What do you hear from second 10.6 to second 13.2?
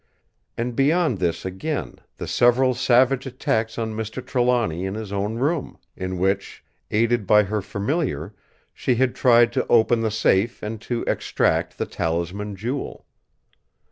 and to extract the Talisman jewel.